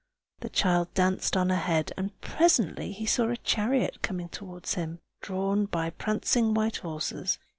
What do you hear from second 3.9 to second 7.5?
coming towards him, drawn by prancing white horses.